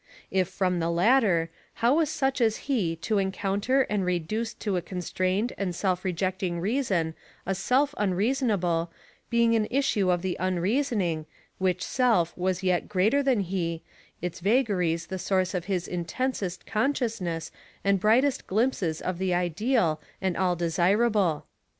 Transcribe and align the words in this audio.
If 0.31 0.47
from 0.47 0.79
the 0.79 0.89
latter, 0.89 1.51
how 1.75 1.97
was 1.97 2.09
such 2.09 2.41
as 2.41 2.65
he 2.65 2.95
to 3.05 3.19
encounter 3.19 3.81
and 3.83 4.03
reduce 4.03 4.51
to 4.55 4.75
a 4.75 4.81
constrained 4.81 5.53
and 5.59 5.75
self 5.75 6.03
rejecting 6.03 6.59
reason 6.59 7.13
a 7.45 7.53
Self 7.53 7.93
unreasonable, 7.99 8.91
being 9.29 9.55
an 9.55 9.67
issue 9.69 10.09
of 10.09 10.23
the 10.23 10.35
Unreasoning, 10.39 11.27
which 11.59 11.83
Self 11.83 12.35
was 12.35 12.63
yet 12.63 12.89
greater 12.89 13.21
than 13.21 13.41
he, 13.41 13.83
its 14.23 14.39
vagaries 14.39 15.05
the 15.05 15.19
source 15.19 15.53
of 15.53 15.65
his 15.65 15.87
intensest 15.87 16.65
consciousness 16.65 17.51
and 17.83 17.99
brightest 17.99 18.47
glimpses 18.47 19.01
of 19.01 19.19
the 19.19 19.35
ideal 19.35 20.01
and 20.19 20.35
all 20.35 20.55
desirable. 20.55 21.45